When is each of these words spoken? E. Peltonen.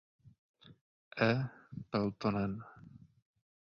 E. 1.29 1.31
Peltonen. 1.91 2.53